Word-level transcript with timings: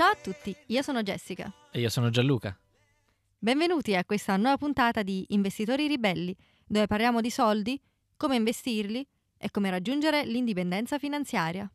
Ciao 0.00 0.12
a 0.12 0.16
tutti, 0.18 0.56
io 0.68 0.80
sono 0.80 1.02
Jessica. 1.02 1.52
E 1.70 1.78
io 1.78 1.90
sono 1.90 2.08
Gianluca. 2.08 2.58
Benvenuti 3.38 3.94
a 3.94 4.02
questa 4.02 4.34
nuova 4.38 4.56
puntata 4.56 5.02
di 5.02 5.26
Investitori 5.28 5.86
Ribelli, 5.88 6.34
dove 6.66 6.86
parliamo 6.86 7.20
di 7.20 7.28
soldi, 7.28 7.78
come 8.16 8.36
investirli 8.36 9.06
e 9.36 9.50
come 9.50 9.68
raggiungere 9.68 10.24
l'indipendenza 10.24 10.98
finanziaria. 10.98 11.70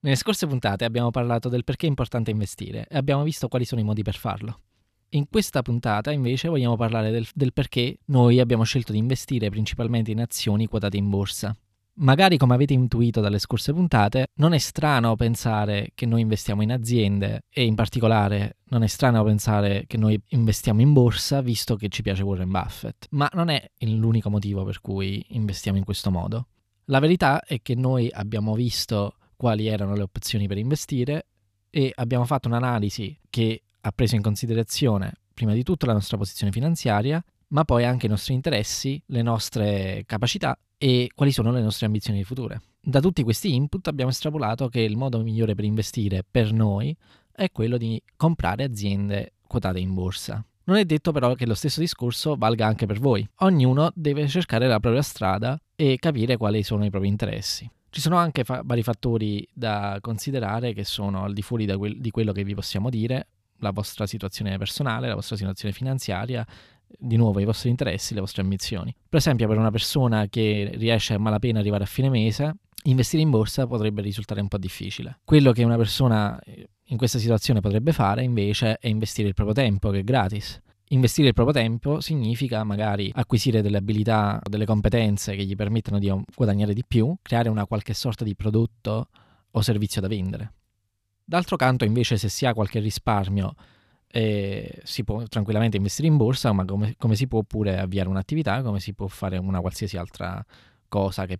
Nelle 0.00 0.16
scorse 0.16 0.48
puntate 0.48 0.84
abbiamo 0.84 1.12
parlato 1.12 1.48
del 1.48 1.62
perché 1.62 1.86
è 1.86 1.88
importante 1.88 2.32
investire 2.32 2.88
e 2.90 2.96
abbiamo 2.96 3.22
visto 3.22 3.46
quali 3.46 3.64
sono 3.64 3.80
i 3.80 3.84
modi 3.84 4.02
per 4.02 4.16
farlo. 4.16 4.62
In 5.10 5.28
questa 5.28 5.62
puntata 5.62 6.10
invece 6.10 6.48
vogliamo 6.48 6.74
parlare 6.74 7.12
del, 7.12 7.28
del 7.32 7.52
perché 7.52 7.98
noi 8.06 8.40
abbiamo 8.40 8.64
scelto 8.64 8.90
di 8.90 8.98
investire 8.98 9.50
principalmente 9.50 10.10
in 10.10 10.20
azioni 10.20 10.66
quotate 10.66 10.96
in 10.96 11.08
borsa. 11.08 11.56
Magari 12.02 12.36
come 12.36 12.54
avete 12.54 12.72
intuito 12.72 13.20
dalle 13.20 13.38
scorse 13.38 13.72
puntate, 13.72 14.30
non 14.34 14.54
è 14.54 14.58
strano 14.58 15.14
pensare 15.14 15.92
che 15.94 16.04
noi 16.04 16.22
investiamo 16.22 16.62
in 16.62 16.72
aziende 16.72 17.44
e 17.48 17.64
in 17.64 17.76
particolare 17.76 18.56
non 18.70 18.82
è 18.82 18.88
strano 18.88 19.22
pensare 19.22 19.84
che 19.86 19.96
noi 19.98 20.20
investiamo 20.30 20.80
in 20.80 20.92
borsa 20.92 21.40
visto 21.42 21.76
che 21.76 21.88
ci 21.88 22.02
piace 22.02 22.24
Warren 22.24 22.50
Buffett, 22.50 23.06
ma 23.10 23.30
non 23.34 23.50
è 23.50 23.70
l'unico 23.82 24.30
motivo 24.30 24.64
per 24.64 24.80
cui 24.80 25.24
investiamo 25.28 25.78
in 25.78 25.84
questo 25.84 26.10
modo. 26.10 26.48
La 26.86 26.98
verità 26.98 27.40
è 27.44 27.62
che 27.62 27.76
noi 27.76 28.10
abbiamo 28.12 28.54
visto 28.54 29.14
quali 29.36 29.68
erano 29.68 29.94
le 29.94 30.02
opzioni 30.02 30.48
per 30.48 30.58
investire 30.58 31.26
e 31.70 31.92
abbiamo 31.94 32.24
fatto 32.24 32.48
un'analisi 32.48 33.16
che 33.30 33.62
ha 33.80 33.92
preso 33.92 34.16
in 34.16 34.22
considerazione 34.22 35.18
prima 35.32 35.52
di 35.52 35.62
tutto 35.62 35.86
la 35.86 35.92
nostra 35.92 36.16
posizione 36.16 36.50
finanziaria, 36.50 37.22
ma 37.48 37.62
poi 37.62 37.84
anche 37.84 38.06
i 38.06 38.08
nostri 38.08 38.34
interessi, 38.34 39.00
le 39.06 39.22
nostre 39.22 40.02
capacità 40.04 40.58
e 40.82 41.10
quali 41.14 41.30
sono 41.30 41.52
le 41.52 41.62
nostre 41.62 41.86
ambizioni 41.86 42.24
future. 42.24 42.60
Da 42.80 42.98
tutti 42.98 43.22
questi 43.22 43.54
input 43.54 43.86
abbiamo 43.86 44.10
estrapolato 44.10 44.66
che 44.66 44.80
il 44.80 44.96
modo 44.96 45.22
migliore 45.22 45.54
per 45.54 45.64
investire 45.64 46.24
per 46.28 46.52
noi 46.52 46.92
è 47.30 47.52
quello 47.52 47.76
di 47.76 48.02
comprare 48.16 48.64
aziende 48.64 49.34
quotate 49.46 49.78
in 49.78 49.94
borsa. 49.94 50.44
Non 50.64 50.78
è 50.78 50.84
detto 50.84 51.12
però 51.12 51.34
che 51.34 51.46
lo 51.46 51.54
stesso 51.54 51.78
discorso 51.78 52.34
valga 52.34 52.66
anche 52.66 52.86
per 52.86 52.98
voi. 52.98 53.24
Ognuno 53.36 53.92
deve 53.94 54.26
cercare 54.26 54.66
la 54.66 54.80
propria 54.80 55.02
strada 55.02 55.56
e 55.76 55.98
capire 56.00 56.36
quali 56.36 56.64
sono 56.64 56.84
i 56.84 56.90
propri 56.90 57.06
interessi. 57.06 57.70
Ci 57.88 58.00
sono 58.00 58.16
anche 58.16 58.42
fa- 58.42 58.62
vari 58.64 58.82
fattori 58.82 59.46
da 59.52 59.98
considerare 60.00 60.72
che 60.72 60.82
sono 60.82 61.22
al 61.22 61.32
di 61.32 61.42
fuori 61.42 61.64
que- 61.76 61.94
di 61.96 62.10
quello 62.10 62.32
che 62.32 62.42
vi 62.42 62.56
possiamo 62.56 62.90
dire, 62.90 63.28
la 63.58 63.70
vostra 63.70 64.06
situazione 64.06 64.58
personale, 64.58 65.06
la 65.06 65.14
vostra 65.14 65.36
situazione 65.36 65.72
finanziaria, 65.72 66.44
di 67.02 67.16
nuovo 67.16 67.40
i 67.40 67.44
vostri 67.44 67.68
interessi, 67.68 68.14
le 68.14 68.20
vostre 68.20 68.42
ambizioni. 68.42 68.94
Per 69.08 69.18
esempio, 69.18 69.48
per 69.48 69.58
una 69.58 69.70
persona 69.70 70.26
che 70.28 70.70
riesce 70.74 71.14
a 71.14 71.18
malapena 71.18 71.58
arrivare 71.58 71.84
a 71.84 71.86
fine 71.86 72.08
mese, 72.08 72.54
investire 72.84 73.22
in 73.22 73.30
borsa 73.30 73.66
potrebbe 73.66 74.02
risultare 74.02 74.40
un 74.40 74.48
po' 74.48 74.58
difficile. 74.58 75.18
Quello 75.24 75.52
che 75.52 75.64
una 75.64 75.76
persona 75.76 76.38
eh, 76.40 76.68
in 76.84 76.96
questa 76.96 77.18
situazione 77.18 77.60
potrebbe 77.60 77.92
fare 77.92 78.22
invece 78.22 78.78
è 78.78 78.88
investire 78.88 79.28
il 79.28 79.34
proprio 79.34 79.54
tempo, 79.54 79.90
che 79.90 80.00
è 80.00 80.04
gratis. 80.04 80.60
Investire 80.88 81.28
il 81.28 81.34
proprio 81.34 81.54
tempo 81.54 82.00
significa 82.00 82.62
magari 82.64 83.10
acquisire 83.14 83.62
delle 83.62 83.78
abilità, 83.78 84.40
delle 84.46 84.66
competenze 84.66 85.34
che 85.34 85.44
gli 85.44 85.56
permettono 85.56 85.98
di 85.98 86.12
guadagnare 86.34 86.74
di 86.74 86.84
più, 86.86 87.14
creare 87.22 87.48
una 87.48 87.66
qualche 87.66 87.94
sorta 87.94 88.24
di 88.24 88.36
prodotto 88.36 89.08
o 89.50 89.60
servizio 89.62 90.00
da 90.02 90.08
vendere. 90.08 90.52
D'altro 91.24 91.56
canto, 91.56 91.84
invece, 91.84 92.18
se 92.18 92.28
si 92.28 92.44
ha 92.44 92.52
qualche 92.52 92.78
risparmio 92.78 93.54
e 94.14 94.80
si 94.82 95.04
può 95.04 95.22
tranquillamente 95.22 95.78
investire 95.78 96.06
in 96.06 96.18
borsa, 96.18 96.52
ma 96.52 96.66
come, 96.66 96.96
come, 96.98 97.16
si 97.16 97.26
può 97.26 97.42
pure 97.44 97.78
avviare 97.78 98.10
un'attività, 98.10 98.60
come 98.60 98.78
si 98.78 98.92
può 98.92 99.06
fare 99.06 99.38
una 99.38 99.60
qualsiasi 99.60 99.96
altra 99.96 100.44
cosa 100.86 101.24
che 101.24 101.38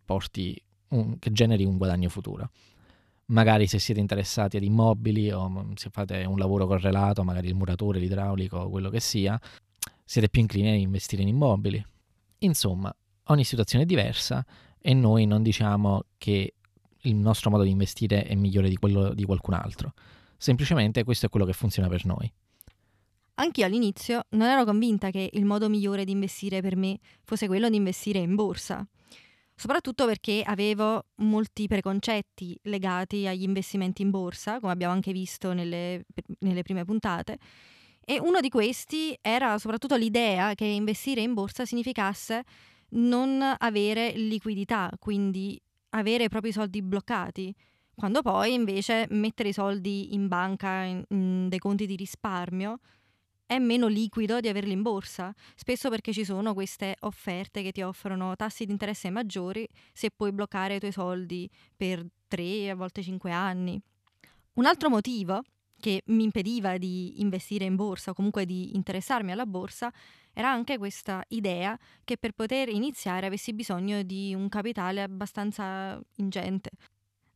un, 0.89 1.19
che 1.19 1.33
generi 1.33 1.67
un 1.67 1.77
guadagno 1.77 2.09
futuro. 2.09 2.49
Magari 3.27 3.67
se 3.67 3.79
siete 3.79 4.01
interessati 4.01 4.57
ad 4.57 4.63
immobili 4.63 5.31
o 5.31 5.67
se 5.75 5.91
fate 5.91 6.25
un 6.25 6.39
lavoro 6.39 6.67
correlato, 6.67 7.23
magari 7.25 7.49
il 7.49 7.55
muratore, 7.55 7.99
l'idraulico, 7.99 8.71
quello 8.71 8.89
che 8.89 9.01
sia, 9.01 9.39
siete 10.03 10.31
più 10.31 10.41
inclini 10.41 10.71
a 10.71 10.75
investire 10.75 11.21
in 11.21 11.29
immobili. 11.29 11.85
Insomma, 12.39 12.95
ogni 13.25 13.45
situazione 13.45 13.85
è 13.85 13.87
diversa 13.87 14.43
e 14.81 14.95
noi 14.95 15.27
non 15.27 15.43
diciamo 15.43 16.05
che 16.17 16.55
il 17.03 17.17
nostro 17.17 17.51
modo 17.51 17.65
di 17.65 17.71
investire 17.71 18.25
è 18.25 18.35
migliore 18.35 18.71
di 18.71 18.77
quello 18.77 19.13
di 19.13 19.25
qualcun 19.25 19.53
altro. 19.53 19.93
Semplicemente 20.39 21.05
questo 21.05 21.27
è 21.27 21.29
quello 21.29 21.45
che 21.45 21.53
funziona 21.53 21.89
per 21.89 22.07
noi. 22.07 22.33
Anch'io 23.35 23.65
all'inizio 23.65 24.27
non 24.31 24.49
ero 24.49 24.65
convinta 24.65 25.11
che 25.11 25.31
il 25.33 25.45
modo 25.45 25.69
migliore 25.69 26.05
di 26.05 26.13
investire 26.13 26.61
per 26.61 26.77
me 26.77 26.99
fosse 27.25 27.47
quello 27.47 27.71
di 27.71 27.77
investire 27.77 28.19
in 28.19 28.35
borsa, 28.35 28.87
soprattutto 29.55 30.05
perché 30.05 30.43
avevo 30.45 31.07
molti 31.17 31.67
preconcetti 31.67 32.59
legati 32.65 33.27
agli 33.27 33.43
investimenti 33.43 34.03
in 34.03 34.11
borsa, 34.11 34.61
come 34.61 34.73
abbiamo 34.73 34.93
anche 34.93 35.13
visto 35.13 35.55
nelle, 35.55 36.05
nelle 36.41 36.63
prime 36.63 36.85
puntate, 36.85 37.39
e 38.05 38.21
uno 38.21 38.41
di 38.41 38.49
questi 38.49 39.17
era 39.21 39.59
soprattutto 39.59 39.97
l'idea 39.97 40.55
che 40.55 40.65
investire 40.65 41.21
in 41.23 41.35
borsa 41.35 41.65
significasse 41.65 42.43
non 42.91 43.43
avere 43.59 44.13
liquidità, 44.13 44.91
quindi 44.99 45.59
avere 45.91 46.25
i 46.25 46.29
propri 46.29 46.53
soldi 46.53 46.83
bloccati, 46.83 47.55
quando 47.95 48.21
poi 48.21 48.53
invece 48.53 49.07
mettere 49.11 49.51
i 49.51 49.53
soldi 49.53 50.15
in 50.15 50.29
banca, 50.29 50.83
in, 50.83 51.03
in 51.09 51.49
dei 51.49 51.59
conti 51.59 51.87
di 51.87 51.97
risparmio, 51.97 52.79
è 53.55 53.59
meno 53.59 53.87
liquido 53.87 54.41
di 54.41 54.49
averli 54.49 54.73
in 54.73 54.81
borsa, 54.81 55.35
spesso 55.55 55.91
perché 55.91 56.13
ci 56.13 56.25
sono 56.25 56.55
queste 56.55 56.97
offerte 57.01 57.63
che 57.63 57.71
ti 57.71 57.83
offrono 57.83 58.35
tassi 58.35 58.65
di 58.65 58.73
interesse 58.73 59.11
maggiori 59.11 59.69
se 59.93 60.11
puoi 60.11 60.33
bloccare 60.33 60.77
i 60.77 60.79
tuoi 60.79 60.93
soldi 60.93 61.49
per 61.77 62.05
3, 62.29 62.71
a 62.71 62.75
volte 62.75 63.03
5 63.03 63.31
anni. 63.31 63.79
Un 64.55 64.65
altro 64.65 64.89
motivo 64.89 65.43
che 65.79 66.03
mi 66.07 66.25
impediva 66.25 66.79
di 66.79 67.21
investire 67.21 67.65
in 67.65 67.77
borsa 67.77 68.13
o 68.13 68.15
comunque 68.15 68.47
di 68.47 68.75
interessarmi 68.75 69.33
alla 69.33 69.47
borsa 69.47 69.93
era 70.33 70.51
anche 70.51 70.79
questa 70.79 71.23
idea 71.29 71.79
che 72.05 72.17
per 72.17 72.33
poter 72.33 72.69
iniziare 72.69 73.27
avessi 73.27 73.53
bisogno 73.53 74.03
di 74.03 74.33
un 74.35 74.49
capitale 74.49 75.03
abbastanza 75.03 76.01
ingente. 76.17 76.71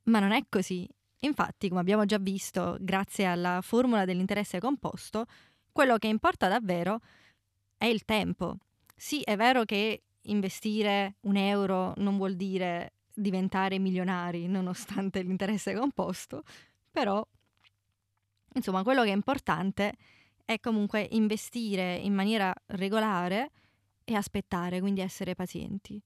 Ma 0.05 0.21
non 0.21 0.33
è 0.33 0.47
così. 0.49 0.89
Infatti, 1.21 1.69
come 1.69 1.81
abbiamo 1.81 2.07
già 2.07 2.19
visto, 2.19 2.77
grazie 2.81 3.27
alla 3.27 3.61
formula 3.61 4.05
dell'interesse 4.05 4.61
composto, 4.61 5.27
quello 5.77 5.99
che 5.99 6.07
importa 6.07 6.49
davvero 6.49 7.01
è 7.77 7.85
il 7.85 8.07
tempo. 8.07 8.57
Sì, 8.97 9.21
è 9.21 9.37
vero 9.37 9.65
che 9.65 10.05
investire 10.23 11.17
un 11.21 11.37
euro 11.37 11.93
non 11.99 12.17
vuol 12.17 12.35
dire 12.35 12.95
diventare 13.13 13.79
milionari 13.79 14.47
nonostante 14.47 15.21
l'interesse 15.21 15.75
composto, 15.75 16.45
però 16.91 17.23
insomma 18.55 18.83
quello 18.83 19.03
che 19.03 19.11
è 19.11 19.15
importante 19.15 19.93
è 20.47 20.59
comunque 20.61 21.07
investire 21.11 21.97
in 21.97 22.15
maniera 22.15 22.55
regolare 22.69 23.51
e 24.03 24.15
aspettare, 24.15 24.81
quindi 24.81 25.03
essere 25.03 25.35
pazienti. 25.35 26.03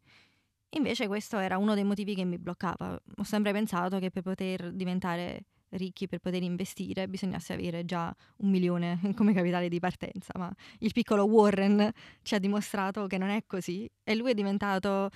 Invece 0.70 1.06
questo 1.06 1.38
era 1.38 1.58
uno 1.58 1.74
dei 1.74 1.84
motivi 1.84 2.16
che 2.16 2.24
mi 2.24 2.38
bloccava. 2.38 3.00
Ho 3.18 3.22
sempre 3.22 3.52
pensato 3.52 4.00
che 4.00 4.10
per 4.10 4.24
poter 4.24 4.72
diventare 4.72 5.44
ricchi 5.70 6.06
per 6.06 6.18
poter 6.18 6.42
investire 6.42 7.08
bisognasse 7.08 7.52
avere 7.52 7.84
già 7.84 8.14
un 8.38 8.50
milione 8.50 8.98
come 9.14 9.32
capitale 9.32 9.68
di 9.68 9.78
partenza, 9.78 10.32
ma 10.36 10.52
il 10.78 10.92
piccolo 10.92 11.24
Warren 11.24 11.90
ci 12.22 12.34
ha 12.34 12.38
dimostrato 12.38 13.06
che 13.06 13.18
non 13.18 13.28
è 13.28 13.44
così 13.46 13.88
e 14.02 14.14
lui 14.14 14.30
è 14.30 14.34
diventato 14.34 15.10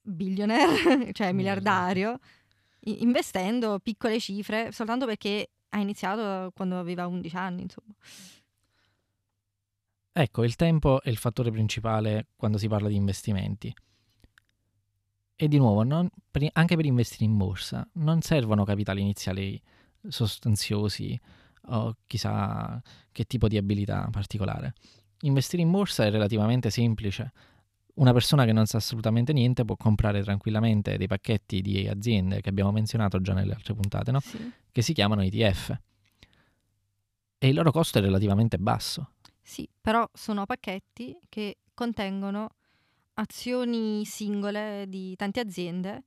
billionaire, 0.00 1.12
cioè 1.14 1.32
miliardario, 1.32 2.18
investendo 2.80 3.78
piccole 3.80 4.20
cifre 4.20 4.70
soltanto 4.72 5.06
perché 5.06 5.50
ha 5.70 5.80
iniziato 5.80 6.52
quando 6.54 6.78
aveva 6.78 7.06
11 7.06 7.36
anni, 7.36 7.62
insomma. 7.62 7.92
Ecco, 10.18 10.44
il 10.44 10.56
tempo 10.56 11.02
è 11.02 11.10
il 11.10 11.18
fattore 11.18 11.50
principale 11.50 12.28
quando 12.36 12.56
si 12.56 12.68
parla 12.68 12.88
di 12.88 12.94
investimenti. 12.94 13.74
E 15.38 15.48
di 15.48 15.58
nuovo, 15.58 15.82
non, 15.82 16.08
per, 16.30 16.48
anche 16.52 16.76
per 16.76 16.86
investire 16.86 17.24
in 17.24 17.36
borsa 17.36 17.86
non 17.94 18.22
servono 18.22 18.64
capitali 18.64 19.02
iniziali 19.02 19.60
sostanziosi 20.08 21.18
o 21.68 21.96
chissà 22.06 22.80
che 23.12 23.24
tipo 23.24 23.46
di 23.46 23.58
abilità 23.58 24.08
particolare. 24.10 24.74
Investire 25.20 25.62
in 25.62 25.70
borsa 25.70 26.04
è 26.04 26.10
relativamente 26.10 26.70
semplice. 26.70 27.32
Una 27.94 28.12
persona 28.12 28.44
che 28.44 28.52
non 28.52 28.66
sa 28.66 28.78
assolutamente 28.78 29.32
niente 29.32 29.64
può 29.64 29.76
comprare 29.76 30.22
tranquillamente 30.22 30.96
dei 30.96 31.06
pacchetti 31.06 31.60
di 31.60 31.86
aziende 31.88 32.40
che 32.40 32.48
abbiamo 32.48 32.72
menzionato 32.72 33.20
già 33.20 33.32
nelle 33.32 33.54
altre 33.54 33.74
puntate, 33.74 34.10
no? 34.10 34.20
sì. 34.20 34.52
che 34.70 34.82
si 34.82 34.92
chiamano 34.92 35.22
ETF. 35.22 35.78
E 37.38 37.48
il 37.48 37.54
loro 37.54 37.70
costo 37.70 37.98
è 37.98 38.00
relativamente 38.00 38.58
basso. 38.58 39.12
Sì, 39.42 39.68
però 39.80 40.08
sono 40.12 40.44
pacchetti 40.46 41.18
che 41.28 41.58
contengono 41.74 42.50
azioni 43.18 44.04
singole 44.04 44.86
di 44.88 45.14
tante 45.16 45.40
aziende, 45.40 46.04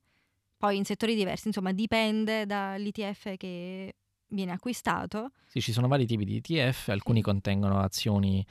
poi 0.56 0.76
in 0.76 0.84
settori 0.84 1.14
diversi, 1.14 1.48
insomma 1.48 1.72
dipende 1.72 2.46
dall'ETF 2.46 3.36
che 3.36 3.94
viene 4.28 4.52
acquistato. 4.52 5.32
Sì, 5.46 5.60
ci 5.60 5.72
sono 5.72 5.88
vari 5.88 6.06
tipi 6.06 6.24
di 6.24 6.36
ETF, 6.36 6.88
alcuni 6.88 7.22
contengono 7.22 7.80
azioni 7.80 8.44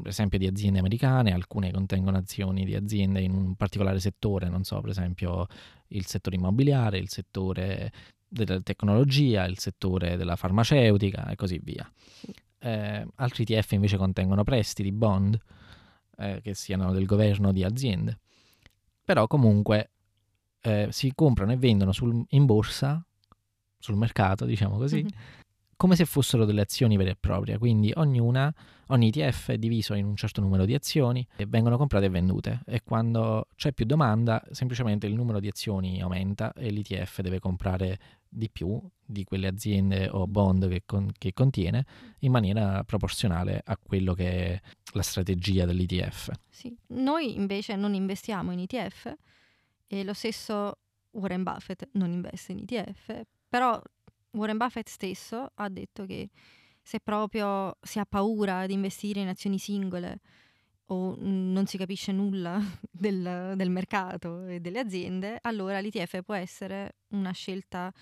per 0.00 0.08
esempio 0.08 0.38
di 0.38 0.46
aziende 0.46 0.78
americane, 0.78 1.32
alcune 1.32 1.70
contengono 1.70 2.18
azioni 2.18 2.64
di 2.64 2.74
aziende 2.74 3.20
in 3.20 3.32
un 3.32 3.54
particolare 3.54 3.98
settore, 3.98 4.48
non 4.48 4.62
so, 4.62 4.80
per 4.80 4.90
esempio 4.90 5.46
il 5.88 6.06
settore 6.06 6.36
immobiliare, 6.36 6.98
il 6.98 7.08
settore 7.08 7.92
della 8.28 8.60
tecnologia, 8.60 9.44
il 9.44 9.58
settore 9.58 10.16
della 10.16 10.36
farmaceutica 10.36 11.28
e 11.28 11.36
così 11.36 11.58
via. 11.62 11.90
Eh, 12.58 13.06
altri 13.16 13.44
ETF 13.44 13.72
invece 13.72 13.96
contengono 13.96 14.44
prestiti, 14.44 14.92
bond, 14.92 15.38
eh, 16.16 16.40
che 16.42 16.54
siano 16.54 16.92
del 16.92 17.06
governo 17.06 17.52
di 17.52 17.64
aziende. 17.64 18.18
Però 19.04 19.26
comunque 19.26 19.90
eh, 20.60 20.88
si 20.90 21.12
comprano 21.14 21.52
e 21.52 21.56
vendono 21.56 21.92
sul, 21.92 22.24
in 22.30 22.44
borsa, 22.44 23.04
sul 23.78 23.96
mercato, 23.96 24.44
diciamo 24.44 24.76
così, 24.76 24.96
mm-hmm. 24.96 25.18
come 25.76 25.94
se 25.94 26.04
fossero 26.04 26.44
delle 26.44 26.62
azioni 26.62 26.96
vere 26.96 27.10
e 27.10 27.16
proprie. 27.18 27.58
Quindi 27.58 27.92
ognuna, 27.94 28.52
ogni 28.88 29.08
ETF 29.08 29.50
è 29.50 29.58
diviso 29.58 29.94
in 29.94 30.06
un 30.06 30.16
certo 30.16 30.40
numero 30.40 30.64
di 30.64 30.74
azioni 30.74 31.26
e 31.36 31.46
vengono 31.46 31.76
comprate 31.76 32.06
e 32.06 32.08
vendute. 32.08 32.62
E 32.66 32.82
quando 32.82 33.46
c'è 33.54 33.72
più 33.72 33.84
domanda, 33.84 34.42
semplicemente 34.50 35.06
il 35.06 35.14
numero 35.14 35.38
di 35.38 35.46
azioni 35.46 36.00
aumenta 36.00 36.52
e 36.52 36.70
l'ETF 36.70 37.20
deve 37.20 37.38
comprare 37.38 37.98
di 38.36 38.50
più 38.50 38.78
di 39.02 39.24
quelle 39.24 39.46
aziende 39.46 40.08
o 40.08 40.26
bond 40.26 40.68
che, 40.68 40.82
con, 40.84 41.10
che, 41.16 41.32
contiene 41.32 41.86
in 42.20 42.30
maniera 42.30 42.84
proporzionale 42.84 43.62
a 43.64 43.78
quello 43.78 44.12
che 44.12 44.30
è 44.30 44.60
la 44.92 45.02
strategia 45.02 45.64
dell'ETF. 45.64 46.30
Sì. 46.50 46.76
Noi 46.88 47.34
invece 47.34 47.76
non 47.76 47.94
investiamo 47.94 48.52
in 48.52 48.60
ETF 48.60 49.14
e 49.86 50.04
lo 50.04 50.12
stesso 50.12 50.78
Warren 51.12 51.42
Buffett 51.42 51.88
non 51.92 52.12
investe 52.12 52.52
in 52.52 52.64
ETF, 52.66 53.22
però 53.48 53.80
Warren 54.32 54.58
Buffett 54.58 54.88
stesso 54.88 55.52
ha 55.54 55.68
detto 55.68 56.04
che 56.04 56.28
se 56.82 57.00
proprio 57.00 57.78
si 57.80 57.98
ha 57.98 58.04
paura 58.04 58.66
di 58.66 58.74
investire 58.74 59.20
in 59.20 59.28
azioni 59.28 59.58
singole 59.58 60.20
o 60.88 61.16
non 61.18 61.66
si 61.66 61.78
capisce 61.78 62.12
nulla 62.12 62.60
del, 62.90 63.54
del 63.56 63.70
mercato 63.70 64.44
e 64.46 64.60
delle 64.60 64.80
aziende, 64.80 65.38
allora 65.40 65.80
l'ETF 65.80 66.22
può 66.22 66.34
essere 66.34 66.96
una 67.08 67.32
scelta 67.32 67.92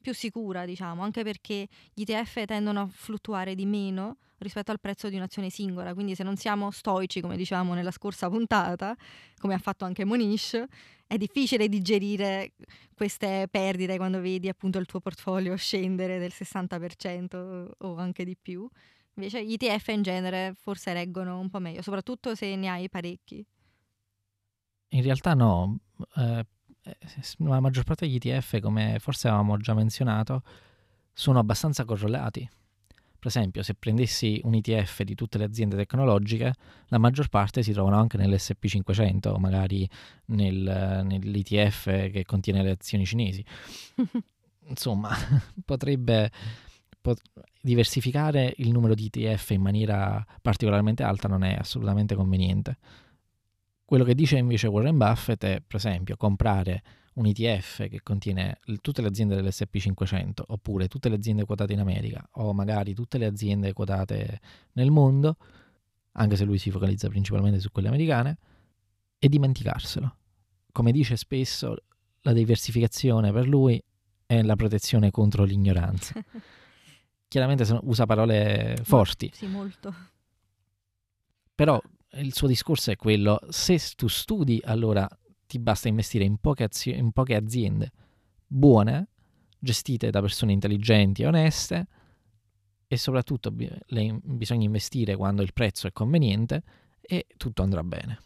più 0.00 0.14
sicura, 0.14 0.64
diciamo, 0.64 1.02
anche 1.02 1.22
perché 1.22 1.68
gli 1.92 2.02
ETF 2.02 2.44
tendono 2.44 2.82
a 2.82 2.88
fluttuare 2.90 3.54
di 3.54 3.66
meno 3.66 4.18
rispetto 4.38 4.70
al 4.70 4.80
prezzo 4.80 5.08
di 5.08 5.16
un'azione 5.16 5.50
singola, 5.50 5.94
quindi 5.94 6.14
se 6.14 6.22
non 6.22 6.36
siamo 6.36 6.70
stoici, 6.70 7.20
come 7.20 7.36
diciamo 7.36 7.74
nella 7.74 7.90
scorsa 7.90 8.28
puntata, 8.28 8.96
come 9.38 9.54
ha 9.54 9.58
fatto 9.58 9.84
anche 9.84 10.04
Monish, 10.04 10.62
è 11.06 11.16
difficile 11.16 11.68
digerire 11.68 12.52
queste 12.94 13.48
perdite 13.50 13.96
quando 13.96 14.20
vedi 14.20 14.48
appunto 14.48 14.78
il 14.78 14.86
tuo 14.86 15.00
portfolio 15.00 15.56
scendere 15.56 16.18
del 16.18 16.32
60% 16.32 17.70
o 17.78 17.96
anche 17.96 18.24
di 18.24 18.36
più. 18.40 18.68
Invece 19.14 19.44
gli 19.44 19.54
ETF 19.54 19.88
in 19.88 20.02
genere 20.02 20.54
forse 20.54 20.92
reggono 20.92 21.40
un 21.40 21.48
po' 21.48 21.58
meglio, 21.58 21.82
soprattutto 21.82 22.34
se 22.34 22.54
ne 22.54 22.68
hai 22.68 22.88
parecchi. 22.88 23.44
In 24.90 25.02
realtà 25.02 25.34
no, 25.34 25.80
eh, 26.16 26.46
la 27.38 27.60
maggior 27.60 27.84
parte 27.84 28.06
degli 28.06 28.16
ETF, 28.16 28.60
come 28.60 28.98
forse 28.98 29.28
avevamo 29.28 29.56
già 29.56 29.74
menzionato, 29.74 30.42
sono 31.12 31.38
abbastanza 31.38 31.84
correlati. 31.84 32.48
Per 33.18 33.26
esempio, 33.26 33.64
se 33.64 33.74
prendessi 33.74 34.40
un 34.44 34.54
ETF 34.54 35.02
di 35.02 35.16
tutte 35.16 35.38
le 35.38 35.44
aziende 35.44 35.74
tecnologiche, 35.74 36.54
la 36.86 36.98
maggior 36.98 37.28
parte 37.28 37.64
si 37.64 37.72
trovano 37.72 37.98
anche 37.98 38.16
nell'SP500 38.16 39.28
o 39.28 39.38
magari 39.38 39.88
nel, 40.26 41.02
nell'ETF 41.04 42.10
che 42.10 42.24
contiene 42.24 42.62
le 42.62 42.70
azioni 42.70 43.04
cinesi. 43.04 43.44
Insomma, 44.68 45.10
potrebbe 45.64 46.30
pot- 47.00 47.22
diversificare 47.60 48.54
il 48.58 48.70
numero 48.70 48.94
di 48.94 49.10
ETF 49.12 49.50
in 49.50 49.62
maniera 49.62 50.24
particolarmente 50.40 51.02
alta 51.02 51.26
non 51.26 51.42
è 51.42 51.56
assolutamente 51.58 52.14
conveniente. 52.14 52.78
Quello 53.88 54.04
che 54.04 54.14
dice 54.14 54.36
invece 54.36 54.66
Warren 54.66 54.98
Buffett 54.98 55.42
è, 55.46 55.62
per 55.66 55.76
esempio, 55.76 56.14
comprare 56.18 56.82
un 57.14 57.24
ETF 57.24 57.88
che 57.88 58.02
contiene 58.02 58.58
tutte 58.82 59.00
le 59.00 59.08
aziende 59.08 59.34
dell'SP500 59.34 60.42
oppure 60.48 60.88
tutte 60.88 61.08
le 61.08 61.14
aziende 61.14 61.46
quotate 61.46 61.72
in 61.72 61.80
America 61.80 62.22
o 62.32 62.52
magari 62.52 62.92
tutte 62.92 63.16
le 63.16 63.24
aziende 63.24 63.72
quotate 63.72 64.40
nel 64.72 64.90
mondo, 64.90 65.38
anche 66.12 66.36
se 66.36 66.44
lui 66.44 66.58
si 66.58 66.70
focalizza 66.70 67.08
principalmente 67.08 67.60
su 67.60 67.70
quelle 67.70 67.88
americane, 67.88 68.36
e 69.18 69.26
dimenticarselo. 69.26 70.16
Come 70.70 70.92
dice 70.92 71.16
spesso, 71.16 71.74
la 72.20 72.34
diversificazione 72.34 73.32
per 73.32 73.48
lui 73.48 73.82
è 74.26 74.42
la 74.42 74.54
protezione 74.54 75.10
contro 75.10 75.44
l'ignoranza. 75.44 76.12
Chiaramente 77.26 77.80
usa 77.84 78.04
parole 78.04 78.76
forti. 78.82 79.30
Sì, 79.32 79.46
molto. 79.46 79.94
Però 81.54 81.80
il 82.20 82.34
suo 82.34 82.46
discorso 82.46 82.90
è 82.90 82.96
quello, 82.96 83.40
se 83.48 83.78
tu 83.96 84.08
studi 84.08 84.60
allora 84.64 85.08
ti 85.46 85.58
basta 85.58 85.88
investire 85.88 86.24
in 86.24 86.38
poche, 86.38 86.64
azio- 86.64 86.94
in 86.94 87.12
poche 87.12 87.34
aziende 87.34 87.92
buone, 88.46 89.08
gestite 89.58 90.10
da 90.10 90.20
persone 90.20 90.52
intelligenti 90.52 91.22
e 91.22 91.26
oneste 91.26 91.86
e 92.86 92.96
soprattutto 92.96 93.50
bi- 93.50 93.70
le, 93.86 94.18
bisogna 94.22 94.64
investire 94.64 95.16
quando 95.16 95.42
il 95.42 95.52
prezzo 95.52 95.86
è 95.86 95.92
conveniente 95.92 96.62
e 97.00 97.26
tutto 97.36 97.62
andrà 97.62 97.82
bene. 97.82 98.22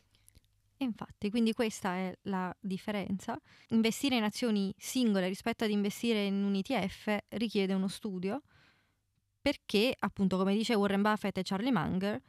Infatti, 0.78 1.30
quindi 1.30 1.52
questa 1.52 1.94
è 1.94 2.18
la 2.22 2.54
differenza. 2.60 3.38
Investire 3.68 4.16
in 4.16 4.24
azioni 4.24 4.74
singole 4.76 5.28
rispetto 5.28 5.64
ad 5.64 5.70
investire 5.70 6.24
in 6.24 6.42
un 6.42 6.54
ETF 6.54 7.18
richiede 7.28 7.72
uno 7.72 7.88
studio 7.88 8.42
perché, 9.40 9.94
appunto, 9.96 10.36
come 10.36 10.54
dice 10.54 10.74
Warren 10.74 11.02
Buffett 11.02 11.38
e 11.38 11.42
Charlie 11.42 11.72
Munger, 11.72 12.20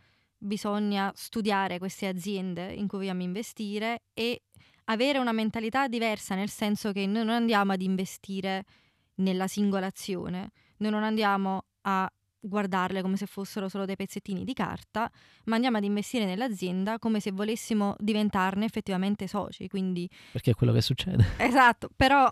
bisogna 0.44 1.12
studiare 1.16 1.80
queste 1.80 2.07
aziende 2.07 2.74
in 2.74 2.88
cui 2.88 3.00
vogliamo 3.00 3.22
investire 3.22 4.04
e 4.13 4.44
avere 4.86 5.18
una 5.18 5.31
mentalità 5.31 5.88
diversa, 5.88 6.36
nel 6.36 6.50
senso 6.50 6.92
che 6.92 7.06
noi 7.06 7.25
non 7.25 7.36
andiamo 7.36 7.72
ad 7.72 7.81
investire 7.81 8.66
nella 9.16 9.48
singola 9.48 9.86
azione, 9.88 10.51
noi 10.78 10.92
non 10.92 11.04
andiamo 11.04 11.66
a 11.81 12.12
guardarle 12.45 13.01
come 13.01 13.16
se 13.16 13.25
fossero 13.25 13.69
solo 13.69 13.86
dei 13.86 13.95
pezzettini 13.95 14.44
di 14.44 14.54
carta, 14.54 15.10
ma 15.45 15.56
andiamo 15.56 15.78
ad 15.78 15.84
investire 15.86 16.25
nell'azienda 16.25 17.00
come 17.00 17.22
se 17.22 17.31
volessimo 17.31 17.96
diventarne 18.00 18.66
effettivamente 18.66 19.28
soci. 19.28 19.69
Quindi... 19.69 20.10
Perché 20.34 20.51
è 20.51 20.54
quello 20.54 20.74
che 20.74 20.81
succede. 20.81 21.25
Esatto, 21.54 21.89
però 21.96 22.31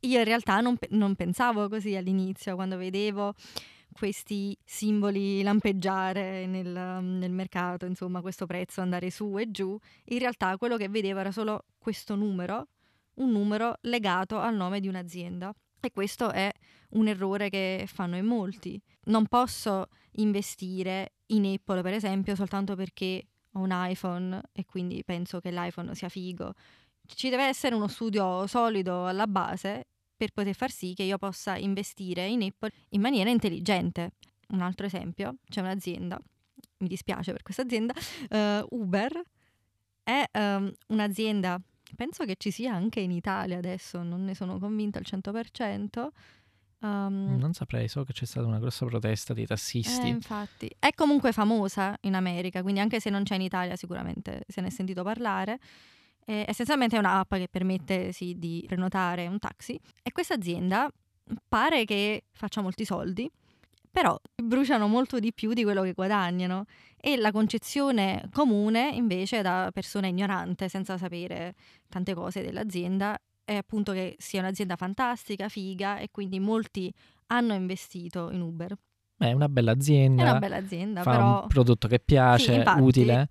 io 0.00 0.18
in 0.18 0.24
realtà 0.24 0.60
non, 0.60 0.76
non 0.90 1.16
pensavo 1.16 1.68
così 1.68 1.96
all'inizio, 1.96 2.54
quando 2.54 2.76
vedevo 2.76 3.34
questi 3.92 4.56
simboli 4.64 5.42
lampeggiare 5.42 6.46
nel, 6.46 6.68
nel, 7.02 7.30
mercato, 7.30 7.86
insomma 7.86 8.20
questo 8.20 8.46
prezzo 8.46 8.80
andare 8.80 9.10
su 9.10 9.38
e 9.38 9.50
giù, 9.50 9.78
in 10.04 10.18
realtà 10.18 10.56
quello 10.56 10.76
che 10.76 10.88
vedevo 10.88 11.20
era 11.20 11.32
solo 11.32 11.64
questo 11.78 12.14
numero, 12.14 12.68
un 13.14 13.30
numero 13.30 13.76
legato 13.82 14.38
al 14.38 14.54
nome 14.54 14.80
di 14.80 14.88
un'azienda. 14.88 15.54
E 15.82 15.90
questo 15.92 16.30
è 16.30 16.50
un 16.90 17.08
errore 17.08 17.48
che 17.48 17.84
fanno 17.86 18.16
in 18.16 18.26
molti. 18.26 18.80
Non 19.04 19.26
posso 19.26 19.88
investire 20.12 21.12
in 21.26 21.46
Apple, 21.46 21.80
per 21.80 21.94
esempio, 21.94 22.34
soltanto 22.34 22.76
perché 22.76 23.26
ho 23.52 23.60
un 23.60 23.70
iPhone 23.72 24.40
e 24.52 24.66
quindi 24.66 25.02
penso 25.04 25.40
che 25.40 25.50
l'iPhone 25.50 25.94
sia 25.94 26.08
figo. 26.08 26.52
Ci 27.06 27.30
deve 27.30 27.46
essere 27.46 27.74
uno 27.74 27.88
studio 27.88 28.46
solido 28.46 29.06
alla 29.06 29.26
base 29.26 29.86
per 30.20 30.32
poter 30.32 30.54
far 30.54 30.70
sì 30.70 30.92
che 30.92 31.02
io 31.02 31.16
possa 31.16 31.56
investire 31.56 32.26
in 32.26 32.42
Apple 32.42 32.70
in 32.90 33.00
maniera 33.00 33.30
intelligente. 33.30 34.12
Un 34.48 34.60
altro 34.60 34.84
esempio, 34.84 35.36
c'è 35.48 35.62
un'azienda, 35.62 36.20
mi 36.80 36.88
dispiace 36.88 37.32
per 37.32 37.40
questa 37.40 37.62
azienda, 37.62 37.94
uh, 38.28 38.66
Uber 38.76 39.18
è 40.02 40.22
um, 40.34 40.70
un'azienda, 40.88 41.58
penso 41.96 42.26
che 42.26 42.34
ci 42.36 42.50
sia 42.50 42.74
anche 42.74 43.00
in 43.00 43.12
Italia 43.12 43.56
adesso, 43.56 44.02
non 44.02 44.24
ne 44.24 44.34
sono 44.34 44.58
convinta 44.58 44.98
al 44.98 45.06
100%. 45.08 46.08
Um, 46.80 47.36
non 47.38 47.54
saprei, 47.54 47.88
so 47.88 48.04
che 48.04 48.12
c'è 48.12 48.26
stata 48.26 48.46
una 48.46 48.58
grossa 48.58 48.84
protesta 48.84 49.32
dei 49.32 49.46
tassisti. 49.46 50.06
Eh, 50.06 50.08
infatti, 50.08 50.70
è 50.78 50.92
comunque 50.92 51.32
famosa 51.32 51.96
in 52.02 52.14
America, 52.14 52.60
quindi 52.60 52.80
anche 52.80 53.00
se 53.00 53.08
non 53.08 53.22
c'è 53.22 53.36
in 53.36 53.42
Italia 53.42 53.74
sicuramente 53.74 54.44
se 54.48 54.60
ne 54.60 54.66
è 54.66 54.70
sentito 54.70 55.02
parlare. 55.02 55.58
Eh, 56.30 56.44
essenzialmente 56.46 56.94
è 56.94 57.00
un'app 57.00 57.34
che 57.34 57.48
permette 57.50 58.12
sì, 58.12 58.38
di 58.38 58.62
prenotare 58.64 59.26
un 59.26 59.40
taxi 59.40 59.76
e 60.00 60.12
questa 60.12 60.34
azienda 60.34 60.88
pare 61.48 61.84
che 61.84 62.26
faccia 62.30 62.60
molti 62.60 62.84
soldi, 62.84 63.28
però 63.90 64.16
bruciano 64.40 64.86
molto 64.86 65.18
di 65.18 65.32
più 65.32 65.52
di 65.54 65.64
quello 65.64 65.82
che 65.82 65.92
guadagnano 65.92 66.66
e 66.96 67.16
la 67.16 67.32
concezione 67.32 68.28
comune 68.32 68.90
invece 68.92 69.42
da 69.42 69.70
persona 69.72 70.06
ignorante 70.06 70.68
senza 70.68 70.96
sapere 70.96 71.56
tante 71.88 72.14
cose 72.14 72.42
dell'azienda 72.42 73.18
è 73.44 73.56
appunto 73.56 73.90
che 73.90 74.14
sia 74.20 74.38
un'azienda 74.38 74.76
fantastica, 74.76 75.48
figa 75.48 75.98
e 75.98 76.10
quindi 76.12 76.38
molti 76.38 76.92
hanno 77.26 77.54
investito 77.54 78.30
in 78.30 78.40
Uber. 78.40 78.72
È 79.16 79.32
una 79.32 79.48
bella 79.48 79.72
azienda. 79.72 80.22
È 80.22 80.30
una 80.30 80.38
bella 80.38 80.56
azienda, 80.58 81.02
fa 81.02 81.10
però... 81.10 81.40
un 81.42 81.48
prodotto 81.48 81.88
che 81.88 81.98
piace, 81.98 82.52
sì, 82.52 82.54
infatti, 82.54 82.80
utile 82.80 83.28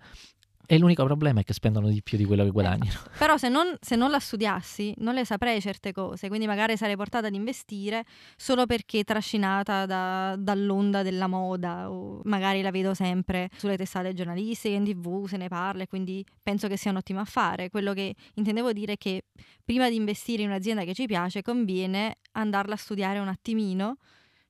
E 0.72 0.78
l'unico 0.78 1.04
problema 1.04 1.40
è 1.40 1.44
che 1.44 1.54
spendono 1.54 1.90
di 1.90 2.04
più 2.04 2.16
di 2.16 2.26
quello 2.26 2.44
che 2.44 2.52
guadagnano. 2.52 3.00
Eh, 3.08 3.10
però 3.18 3.38
se 3.38 3.50
non, 3.50 3.76
se 3.82 3.96
non, 3.96 4.12
la 4.12 4.20
studiassi 4.20 4.94
non 4.98 5.16
le 5.16 5.26
saprei 5.26 5.60
certe 5.62 5.92
cose, 5.92 6.28
quindi 6.28 6.46
magari 6.46 6.78
sarei 6.78 6.96
portata 6.96 7.26
ad 7.26 7.34
investire 7.34 8.06
solo 8.36 8.68
perché 8.68 9.04
trascinata 9.04 9.88
da, 9.88 10.36
dall'onda 10.38 11.02
della 11.02 11.26
moda 11.26 11.90
o 11.90 12.22
magari 12.26 12.62
la 12.62 12.70
vedo 12.70 12.94
sempre 12.94 13.50
sulle 13.58 13.78
testate 13.78 14.14
giornalistiche, 14.14 14.76
in 14.76 14.84
tv, 14.84 15.26
se 15.26 15.38
ne 15.38 15.48
parla 15.48 15.82
e 15.82 15.88
quindi 15.88 16.24
penso 16.44 16.68
che 16.68 16.78
sia 16.78 16.92
un 16.92 16.98
ottimo 16.98 17.20
affare. 17.20 17.72
Quello 17.72 17.94
che 17.94 18.14
intendevo 18.36 18.72
dire 18.72 18.94
è 18.94 18.98
che 18.98 19.24
prima 19.66 19.90
di 19.90 19.96
investire 19.96 20.44
in 20.44 20.50
un'azienda 20.50 20.84
che 20.84 20.94
ci 20.94 21.08
piace 21.08 21.42
conviene 21.42 22.18
andarla 22.34 22.76
a 22.76 22.78
studiare 22.78 23.18
un 23.18 23.28
attimino 23.28 23.98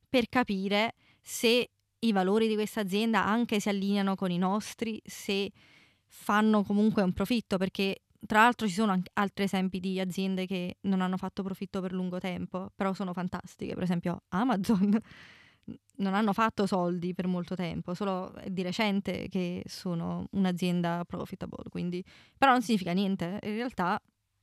per 0.09 0.27
capire 0.27 0.95
se 1.21 1.69
i 1.99 2.11
valori 2.11 2.49
di 2.49 2.55
questa 2.55 2.81
azienda 2.81 3.25
anche 3.25 3.61
si 3.61 3.69
allineano 3.69 4.15
con 4.15 4.31
i 4.31 4.37
nostri, 4.37 5.01
se 5.05 5.49
fanno 6.09 6.63
comunque 6.63 7.03
un 7.03 7.13
profitto 7.13 7.57
perché 7.57 8.01
tra 8.25 8.41
l'altro 8.41 8.67
ci 8.67 8.73
sono 8.73 8.91
anche 8.91 9.11
altri 9.13 9.45
esempi 9.45 9.79
di 9.79 9.99
aziende 9.99 10.45
che 10.45 10.77
non 10.81 11.01
hanno 11.01 11.17
fatto 11.17 11.41
profitto 11.43 11.79
per 11.79 11.93
lungo 11.93 12.19
tempo, 12.19 12.71
però 12.75 12.93
sono 12.93 13.13
fantastiche, 13.13 13.73
per 13.73 13.83
esempio 13.83 14.23
Amazon 14.29 14.99
non 15.97 16.13
hanno 16.13 16.33
fatto 16.33 16.65
soldi 16.65 17.13
per 17.13 17.27
molto 17.27 17.55
tempo, 17.55 17.93
solo 17.93 18.33
di 18.47 18.61
recente 18.61 19.27
che 19.29 19.63
sono 19.67 20.27
un'azienda 20.31 21.03
profitable, 21.05 21.69
quindi 21.69 22.03
però 22.37 22.51
non 22.51 22.61
significa 22.61 22.91
niente, 22.91 23.39
in 23.43 23.55
realtà 23.55 24.01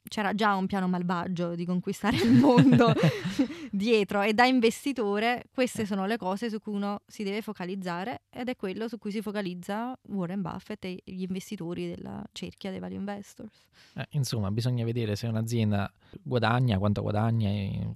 c'era 0.08 0.34
già 0.34 0.54
un 0.54 0.66
piano 0.66 0.88
malvagio 0.88 1.54
di 1.54 1.64
conquistare 1.64 2.16
il 2.16 2.32
mondo 2.32 2.92
dietro 3.70 4.22
e 4.22 4.34
da 4.34 4.46
investitore 4.46 5.44
queste 5.52 5.86
sono 5.86 6.06
le 6.06 6.16
cose 6.16 6.50
su 6.50 6.58
cui 6.58 6.74
uno 6.74 7.00
si 7.06 7.22
deve 7.22 7.42
focalizzare 7.42 8.22
ed 8.30 8.48
è 8.48 8.56
quello 8.56 8.88
su 8.88 8.98
cui 8.98 9.10
si 9.10 9.22
focalizza 9.22 9.98
Warren 10.08 10.42
Buffett 10.42 10.84
e 10.84 11.02
gli 11.04 11.22
investitori 11.22 11.88
della 11.88 12.22
cerchia 12.32 12.70
dei 12.70 12.78
value 12.78 12.96
investors. 12.96 13.66
Eh, 13.94 14.06
insomma, 14.10 14.50
bisogna 14.50 14.84
vedere 14.84 15.16
se 15.16 15.26
un'azienda 15.26 15.90
guadagna, 16.22 16.78
quanto 16.78 17.02
guadagna, 17.02 17.50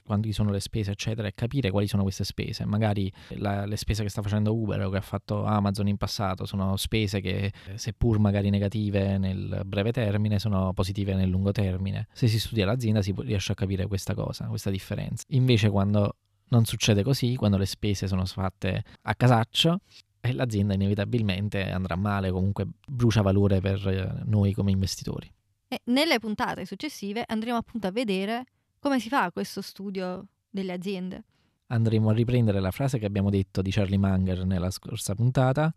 quanti 0.04 0.32
sono 0.32 0.50
le 0.50 0.60
spese, 0.60 0.92
eccetera, 0.92 1.28
e 1.28 1.34
capire 1.34 1.70
quali 1.70 1.86
sono 1.86 2.02
queste 2.02 2.24
spese. 2.24 2.64
Magari 2.64 3.12
la, 3.36 3.66
le 3.66 3.76
spese 3.76 4.02
che 4.02 4.08
sta 4.08 4.22
facendo 4.22 4.54
Uber 4.54 4.86
o 4.86 4.90
che 4.90 4.96
ha 4.96 5.02
fatto 5.02 5.44
Amazon 5.44 5.88
in 5.88 5.96
passato 5.96 6.46
sono 6.46 6.76
spese 6.76 7.20
che, 7.20 7.52
seppur 7.74 8.18
magari 8.18 8.50
negative 8.50 9.18
nel 9.18 9.62
breve 9.64 9.92
termine, 9.92 10.38
sono 10.38 10.72
positive 10.72 11.14
nel 11.14 11.28
lungo 11.28 11.52
termine 11.52 11.99
bene. 12.00 12.08
Se 12.12 12.28
si 12.28 12.38
studia 12.38 12.66
l'azienda 12.66 13.02
si 13.02 13.14
riesce 13.18 13.52
a 13.52 13.54
capire 13.54 13.86
questa 13.86 14.14
cosa, 14.14 14.46
questa 14.46 14.70
differenza. 14.70 15.24
Invece 15.28 15.70
quando 15.70 16.16
non 16.48 16.64
succede 16.64 17.02
così, 17.02 17.36
quando 17.36 17.56
le 17.56 17.66
spese 17.66 18.06
sono 18.06 18.24
fatte 18.24 18.84
a 19.02 19.14
casaccio, 19.14 19.80
eh, 20.20 20.32
l'azienda 20.32 20.74
inevitabilmente 20.74 21.70
andrà 21.70 21.96
male, 21.96 22.30
comunque 22.30 22.66
brucia 22.86 23.22
valore 23.22 23.60
per 23.60 23.86
eh, 23.88 24.22
noi 24.24 24.52
come 24.52 24.70
investitori. 24.70 25.32
E 25.68 25.80
nelle 25.84 26.18
puntate 26.18 26.64
successive 26.64 27.24
andremo 27.26 27.56
appunto 27.56 27.86
a 27.86 27.92
vedere 27.92 28.44
come 28.78 28.98
si 28.98 29.08
fa 29.08 29.30
questo 29.30 29.60
studio 29.60 30.26
delle 30.48 30.72
aziende. 30.72 31.24
Andremo 31.66 32.10
a 32.10 32.12
riprendere 32.12 32.58
la 32.58 32.72
frase 32.72 32.98
che 32.98 33.06
abbiamo 33.06 33.30
detto 33.30 33.62
di 33.62 33.70
Charlie 33.70 33.98
Munger 33.98 34.44
nella 34.44 34.70
scorsa 34.70 35.14
puntata 35.14 35.72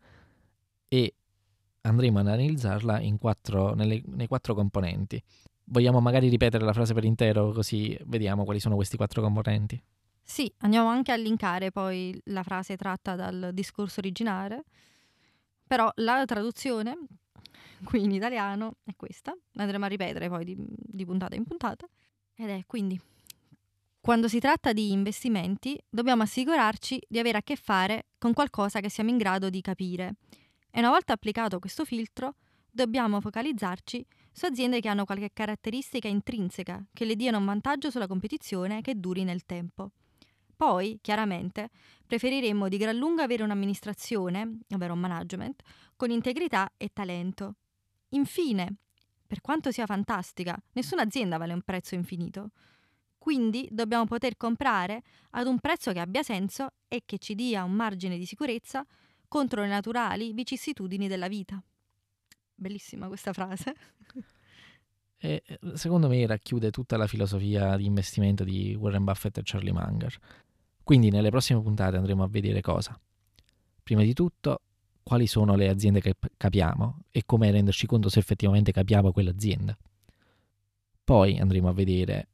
e 0.87 1.13
andremo 1.81 2.19
ad 2.19 2.27
analizzarla 2.27 3.01
quattro, 3.19 3.75
nelle, 3.75 4.01
nei 4.05 4.27
quattro 4.27 4.55
componenti. 4.55 5.21
Vogliamo 5.65 5.99
magari 6.01 6.29
ripetere 6.29 6.65
la 6.65 6.73
frase 6.73 6.93
per 6.93 7.03
intero 7.03 7.51
così 7.51 7.97
vediamo 8.05 8.43
quali 8.43 8.59
sono 8.59 8.75
questi 8.75 8.97
quattro 8.97 9.21
componenti? 9.21 9.81
Sì, 10.21 10.51
andiamo 10.59 10.87
anche 10.87 11.11
a 11.11 11.15
linkare 11.15 11.71
poi 11.71 12.19
la 12.25 12.43
frase 12.43 12.77
tratta 12.77 13.15
dal 13.15 13.51
discorso 13.53 13.99
originale, 13.99 14.63
però 15.65 15.91
la 15.95 16.23
traduzione 16.25 16.97
qui 17.83 18.03
in 18.03 18.11
italiano 18.11 18.75
è 18.83 18.93
questa, 18.95 19.35
andremo 19.55 19.85
a 19.85 19.87
ripetere 19.89 20.29
poi 20.29 20.45
di, 20.45 20.55
di 20.57 21.05
puntata 21.05 21.35
in 21.35 21.43
puntata, 21.43 21.87
ed 22.35 22.49
è 22.49 22.63
quindi 22.65 22.99
quando 23.99 24.27
si 24.27 24.39
tratta 24.39 24.73
di 24.73 24.91
investimenti 24.91 25.81
dobbiamo 25.89 26.23
assicurarci 26.23 27.01
di 27.07 27.19
avere 27.19 27.37
a 27.37 27.41
che 27.41 27.55
fare 27.55 28.07
con 28.17 28.33
qualcosa 28.33 28.81
che 28.81 28.89
siamo 28.89 29.09
in 29.09 29.17
grado 29.17 29.49
di 29.49 29.61
capire. 29.61 30.15
E 30.69 30.79
una 30.79 30.89
volta 30.89 31.13
applicato 31.13 31.59
questo 31.59 31.85
filtro 31.85 32.35
dobbiamo 32.69 33.21
focalizzarci 33.21 34.05
su 34.33 34.45
aziende 34.45 34.81
che 34.81 34.89
hanno 34.89 35.05
qualche 35.05 35.29
caratteristica 35.31 36.07
intrinseca 36.07 36.83
che 36.91 37.05
le 37.05 37.15
diano 37.15 37.37
un 37.37 37.45
vantaggio 37.45 37.91
sulla 37.91 38.07
competizione 38.07 38.81
che 38.81 38.99
duri 38.99 39.23
nel 39.23 39.45
tempo. 39.45 39.91
Poi, 40.55 40.97
chiaramente, 41.01 41.69
preferiremmo 42.05 42.67
di 42.67 42.77
gran 42.77 42.95
lunga 42.95 43.23
avere 43.23 43.43
un'amministrazione, 43.43 44.59
ovvero 44.69 44.93
un 44.93 44.99
management, 44.99 45.61
con 45.95 46.09
integrità 46.09 46.71
e 46.77 46.89
talento. 46.91 47.55
Infine, 48.09 48.75
per 49.25 49.41
quanto 49.41 49.71
sia 49.71 49.85
fantastica, 49.85 50.57
nessuna 50.73 51.03
azienda 51.03 51.37
vale 51.37 51.53
un 51.53 51.61
prezzo 51.61 51.95
infinito. 51.95 52.51
Quindi 53.17 53.67
dobbiamo 53.71 54.05
poter 54.05 54.35
comprare 54.35 55.01
ad 55.31 55.47
un 55.47 55.59
prezzo 55.59 55.91
che 55.91 55.99
abbia 55.99 56.23
senso 56.23 56.69
e 56.87 57.03
che 57.05 57.17
ci 57.17 57.35
dia 57.35 57.63
un 57.63 57.71
margine 57.71 58.17
di 58.17 58.25
sicurezza 58.25 58.85
contro 59.27 59.61
le 59.61 59.67
naturali 59.67 60.33
vicissitudini 60.33 61.07
della 61.07 61.27
vita. 61.27 61.63
Bellissima 62.55 63.07
questa 63.07 63.33
frase. 63.33 63.73
E 65.17 65.43
secondo 65.73 66.07
me 66.07 66.25
racchiude 66.25 66.69
tutta 66.69 66.97
la 66.97 67.07
filosofia 67.07 67.77
di 67.77 67.85
investimento 67.85 68.43
di 68.43 68.75
Warren 68.75 69.03
Buffett 69.03 69.37
e 69.37 69.41
Charlie 69.43 69.71
Munger. 69.71 70.17
Quindi 70.83 71.09
nelle 71.09 71.29
prossime 71.29 71.61
puntate 71.61 71.95
andremo 71.95 72.23
a 72.23 72.27
vedere 72.27 72.61
cosa. 72.61 72.99
Prima 73.81 74.01
di 74.03 74.13
tutto, 74.13 74.61
quali 75.01 75.27
sono 75.27 75.55
le 75.55 75.69
aziende 75.69 76.01
che 76.01 76.15
capiamo 76.35 77.03
e 77.11 77.23
come 77.25 77.51
renderci 77.51 77.87
conto 77.87 78.09
se 78.09 78.19
effettivamente 78.19 78.71
capiamo 78.71 79.11
quell'azienda. 79.11 79.77
Poi 81.03 81.37
andremo 81.39 81.69
a 81.69 81.73
vedere 81.73 82.27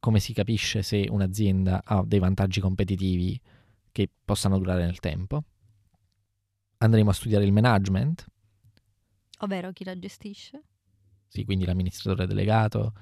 come 0.00 0.18
si 0.18 0.32
capisce 0.32 0.82
se 0.82 1.06
un'azienda 1.08 1.82
ha 1.84 2.02
dei 2.04 2.18
vantaggi 2.18 2.60
competitivi 2.60 3.40
che 3.92 4.10
possano 4.24 4.58
durare 4.58 4.84
nel 4.84 4.98
tempo. 4.98 5.44
Andremo 6.78 7.10
a 7.10 7.12
studiare 7.12 7.44
il 7.44 7.52
management, 7.52 8.26
Ovvero 9.42 9.72
chi 9.72 9.84
la 9.84 9.98
gestisce? 9.98 10.62
Sì, 11.26 11.44
quindi 11.44 11.64
l'amministratore 11.64 12.26
delegato, 12.26 12.92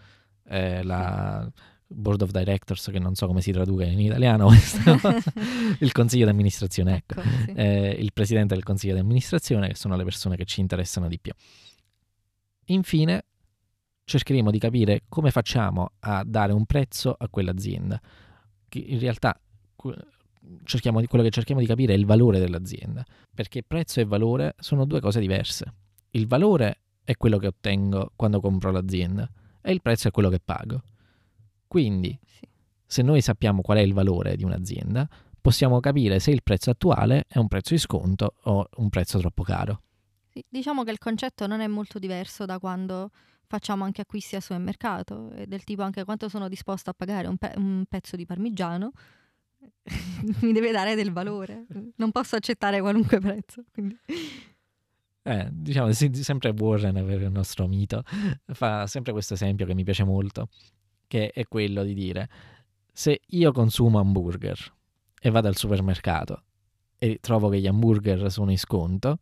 eh, 0.45 0.83
la 0.83 1.51
board 1.87 2.23
of 2.23 2.31
directors, 2.31 2.89
che 2.91 2.99
non 2.99 3.15
so 3.15 3.27
come 3.27 3.41
si 3.43 3.53
traduca 3.53 3.85
in 3.85 4.01
italiano, 4.01 4.51
il 5.81 5.93
consiglio 5.93 6.25
di 6.25 6.31
amministrazione, 6.31 6.97
ecco, 6.97 7.21
ecco 7.21 7.29
sì. 7.45 7.53
eh, 7.53 7.91
il 7.99 8.13
presidente 8.13 8.55
del 8.55 8.63
consiglio 8.63 8.95
di 8.95 9.01
amministrazione, 9.01 9.69
che 9.69 9.75
sono 9.75 9.97
le 9.97 10.05
persone 10.05 10.37
che 10.37 10.45
ci 10.45 10.61
interessano 10.61 11.09
di 11.09 11.19
più. 11.19 11.33
Infine, 12.67 13.25
cercheremo 14.05 14.51
di 14.51 14.59
capire 14.59 15.03
come 15.09 15.31
facciamo 15.31 15.93
a 16.01 16.23
dare 16.25 16.53
un 16.53 16.65
prezzo 16.65 17.15
a 17.19 17.29
quell'azienda. 17.29 18.01
In 18.73 18.99
realtà 18.99 19.39
cerchiamo 20.65 21.01
di, 21.01 21.07
quello 21.07 21.25
che 21.25 21.31
cerchiamo 21.31 21.61
di 21.61 21.67
capire 21.67 21.93
è 21.93 21.97
il 21.97 22.07
valore 22.07 22.39
dell'azienda, 22.39 23.05
perché 23.35 23.63
prezzo 23.63 24.01
e 24.01 24.05
valore 24.05 24.55
sono 24.59 24.87
due 24.87 25.01
cose 25.01 25.21
diverse 25.21 25.75
il 26.11 26.27
valore 26.27 26.81
è 27.05 27.17
quello 27.17 27.39
che 27.39 27.49
ottengo 27.49 28.13
quando 28.17 28.41
compro 28.41 28.71
l'azienda 28.71 29.29
e 29.61 29.73
il 29.73 29.83
prezzo 29.83 30.09
è 30.09 30.11
quello 30.11 30.29
che 30.29 30.41
pago. 30.41 30.83
Quindi, 31.67 32.19
sì. 32.25 32.47
se 32.87 33.03
noi 33.03 33.21
sappiamo 33.21 33.63
qual 33.63 33.79
è 33.79 33.83
il 33.83 33.93
valore 33.93 34.37
di 34.37 34.45
un'azienda, 34.45 35.09
possiamo 35.41 35.81
capire 35.81 36.19
se 36.19 36.31
il 36.31 36.43
prezzo 36.43 36.71
attuale 36.71 37.25
è 37.29 37.39
un 37.39 37.49
prezzo 37.49 37.75
di 37.75 37.81
sconto 37.81 38.35
o 38.43 38.69
un 38.77 38.89
prezzo 38.89 39.19
troppo 39.19 39.43
caro. 39.43 39.83
Sì, 40.29 40.45
diciamo 40.49 40.85
che 40.85 40.91
il 40.91 40.99
concetto 40.99 41.47
non 41.47 41.61
è 41.61 41.67
molto 41.67 41.99
diverso 41.99 42.45
da 42.45 42.59
quando 42.59 43.11
facciamo 43.47 43.85
anche 43.85 44.03
acquisti 44.03 44.37
al 44.37 44.43
supermercato, 44.43 45.33
del 45.47 45.65
tipo 45.65 45.83
anche 45.83 46.05
quanto 46.05 46.29
sono 46.29 46.49
disposto 46.49 46.91
a 46.91 46.95
pagare 46.95 47.27
un, 47.27 47.37
pe- 47.37 47.55
un 47.57 47.85
pezzo 47.89 48.15
di 48.15 48.25
parmigiano, 48.25 48.93
mi 50.43 50.53
deve 50.53 50.71
dare 50.71 50.95
del 50.95 51.13
valore, 51.13 51.67
non 51.97 52.13
posso 52.13 52.37
accettare 52.37 52.81
qualunque 52.81 53.19
prezzo. 53.19 53.65
Quindi... 53.73 53.99
Eh, 55.23 55.49
diciamo 55.53 55.93
sempre 55.93 56.55
Warren 56.57 56.95
per 57.05 57.21
il 57.21 57.31
nostro 57.31 57.67
mito 57.67 58.03
fa 58.47 58.87
sempre 58.87 59.13
questo 59.13 59.35
esempio 59.35 59.67
che 59.67 59.75
mi 59.75 59.85
piace 59.85 60.03
molto 60.03 60.49
che 61.07 61.31
è 61.31 61.45
quello 61.47 61.85
di 61.85 61.93
dire 61.93 62.27
se 62.91 63.21
io 63.27 63.53
consumo 63.53 63.99
hamburger 63.99 64.59
e 65.21 65.29
vado 65.29 65.49
al 65.49 65.57
supermercato 65.57 66.45
e 66.97 67.19
trovo 67.21 67.51
che 67.51 67.61
gli 67.61 67.67
hamburger 67.67 68.31
sono 68.31 68.51
in 68.51 68.59
sconto 68.59 69.19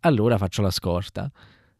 allora 0.00 0.38
faccio 0.38 0.62
la 0.62 0.70
scorta. 0.70 1.30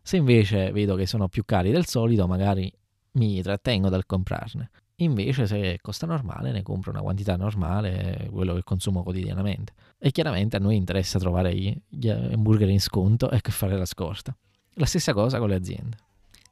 Se 0.01 0.17
invece 0.17 0.73
vedo 0.73 0.95
che 0.95 1.07
sono 1.07 1.29
più 1.29 1.45
cari 1.45 1.71
del 1.71 1.87
solito 1.87 2.27
magari 2.27 2.73
mi 3.13 3.41
trattengo 3.43 3.89
dal 3.89 4.07
comprarne 4.07 4.71
Invece 5.03 5.47
se 5.47 5.79
costa 5.81 6.07
normale 6.07 6.53
ne 6.53 6.63
compro 6.63 6.91
una 6.91 7.01
quantità 7.01 7.37
normale, 7.37 8.29
quello 8.31 8.55
che 8.55 8.63
consumo 8.63 9.03
quotidianamente. 9.03 9.73
E 9.99 10.11
chiaramente 10.11 10.57
a 10.57 10.61
noi 10.61 10.77
interessa 10.77 11.19
trovare 11.19 11.53
gli 11.89 12.09
hamburger 12.09 12.69
in 12.69 12.81
sconto 12.81 13.31
e 13.31 13.41
fare 13.43 13.77
la 13.77 13.85
scorta. 13.85 14.37
La 14.75 14.87
stessa 14.87 15.13
cosa 15.13 15.39
con 15.39 15.49
le 15.49 15.55
aziende. 15.57 15.97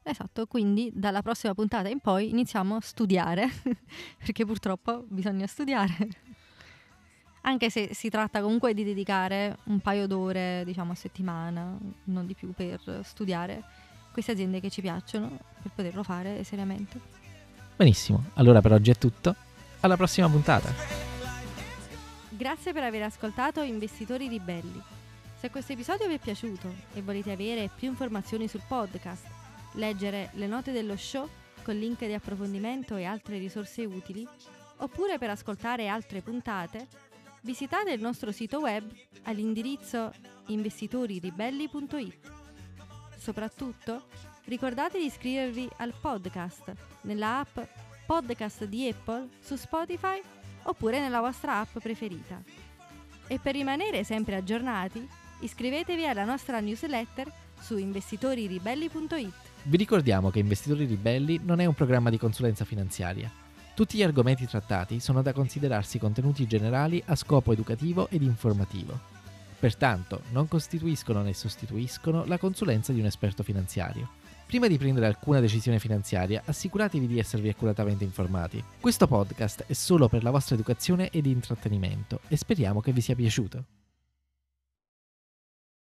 Esatto, 0.03 0.47
quindi 0.47 0.91
dalla 0.93 1.21
prossima 1.21 1.53
puntata 1.53 1.87
in 1.87 1.99
poi 1.99 2.29
iniziamo 2.29 2.75
a 2.75 2.81
studiare, 2.81 3.47
perché 4.17 4.45
purtroppo 4.45 5.05
bisogna 5.07 5.47
studiare. 5.47 5.95
Anche 7.43 7.69
se 7.69 7.93
si 7.93 8.09
tratta 8.09 8.41
comunque 8.41 8.73
di 8.73 8.83
dedicare 8.83 9.57
un 9.65 9.79
paio 9.79 10.07
d'ore, 10.07 10.63
diciamo, 10.65 10.91
a 10.91 10.95
settimana, 10.95 11.77
non 12.05 12.25
di 12.25 12.33
più, 12.33 12.51
per 12.53 13.01
studiare 13.03 13.63
queste 14.11 14.33
aziende 14.33 14.59
che 14.59 14.69
ci 14.69 14.81
piacciono 14.81 15.39
per 15.61 15.71
poterlo 15.73 16.03
fare 16.03 16.43
seriamente. 16.43 17.20
Benissimo, 17.81 18.25
allora 18.35 18.61
per 18.61 18.73
oggi 18.73 18.91
è 18.91 18.95
tutto. 18.95 19.35
Alla 19.79 19.97
prossima 19.97 20.29
puntata. 20.29 20.71
Grazie 22.29 22.73
per 22.73 22.83
aver 22.83 23.01
ascoltato 23.01 23.61
Investitori 23.61 24.27
Ribelli. 24.27 24.79
Se 25.39 25.49
questo 25.49 25.73
episodio 25.73 26.07
vi 26.07 26.13
è 26.13 26.19
piaciuto 26.19 26.71
e 26.93 27.01
volete 27.01 27.31
avere 27.31 27.71
più 27.75 27.89
informazioni 27.89 28.47
sul 28.47 28.61
podcast, 28.67 29.25
leggere 29.71 30.29
le 30.33 30.45
note 30.45 30.71
dello 30.71 30.95
show 30.95 31.27
con 31.63 31.75
link 31.75 32.05
di 32.05 32.13
approfondimento 32.13 32.97
e 32.97 33.05
altre 33.05 33.39
risorse 33.39 33.83
utili, 33.83 34.27
oppure 34.77 35.17
per 35.17 35.31
ascoltare 35.31 35.87
altre 35.87 36.21
puntate, 36.21 36.85
visitate 37.41 37.93
il 37.93 37.99
nostro 37.99 38.31
sito 38.31 38.59
web 38.59 38.87
all'indirizzo 39.23 40.13
investitoriribelli.it. 40.45 42.31
Soprattutto, 43.17 44.03
ricordate 44.45 44.97
di 44.97 45.05
iscrivervi 45.05 45.69
al 45.77 45.93
podcast 45.99 46.73
nella 47.01 47.39
app 47.39 47.59
podcast 48.05 48.65
di 48.65 48.89
Apple 48.89 49.29
su 49.39 49.55
Spotify 49.55 50.21
oppure 50.63 50.99
nella 50.99 51.21
vostra 51.21 51.59
app 51.59 51.77
preferita. 51.77 52.41
E 53.27 53.39
per 53.39 53.53
rimanere 53.53 54.03
sempre 54.03 54.35
aggiornati, 54.35 55.07
iscrivetevi 55.39 56.05
alla 56.05 56.25
nostra 56.25 56.59
newsletter 56.59 57.31
su 57.59 57.77
investitoriribelli.it. 57.77 59.33
Vi 59.63 59.77
ricordiamo 59.77 60.29
che 60.29 60.39
Investitori 60.39 60.85
Ribelli 60.85 61.39
non 61.43 61.59
è 61.59 61.65
un 61.65 61.73
programma 61.73 62.09
di 62.09 62.17
consulenza 62.17 62.65
finanziaria. 62.65 63.31
Tutti 63.73 63.97
gli 63.97 64.03
argomenti 64.03 64.45
trattati 64.45 64.99
sono 64.99 65.21
da 65.21 65.31
considerarsi 65.31 65.97
contenuti 65.97 66.45
generali 66.45 67.01
a 67.05 67.15
scopo 67.15 67.53
educativo 67.53 68.09
ed 68.09 68.21
informativo. 68.23 68.99
Pertanto 69.57 70.23
non 70.31 70.47
costituiscono 70.47 71.21
né 71.21 71.33
sostituiscono 71.33 72.25
la 72.25 72.37
consulenza 72.37 72.91
di 72.91 72.99
un 72.99 73.05
esperto 73.05 73.43
finanziario. 73.43 74.19
Prima 74.51 74.67
di 74.67 74.77
prendere 74.77 75.05
alcuna 75.05 75.39
decisione 75.39 75.79
finanziaria, 75.79 76.41
assicuratevi 76.43 77.07
di 77.07 77.17
esservi 77.19 77.47
accuratamente 77.47 78.03
informati. 78.03 78.61
Questo 78.81 79.07
podcast 79.07 79.63
è 79.65 79.71
solo 79.71 80.09
per 80.09 80.23
la 80.23 80.29
vostra 80.29 80.55
educazione 80.55 81.09
ed 81.09 81.25
intrattenimento 81.25 82.19
e 82.27 82.35
speriamo 82.35 82.81
che 82.81 82.91
vi 82.91 82.99
sia 82.99 83.15
piaciuto. 83.15 83.80